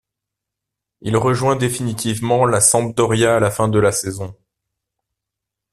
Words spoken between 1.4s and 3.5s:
définitivement la Sampdoria à